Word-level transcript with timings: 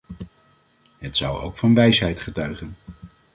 Het 0.97 1.15
zou 1.15 1.37
ook 1.37 1.57
van 1.57 1.73
wijsheid 1.75 2.19
getuigen. 2.19 2.75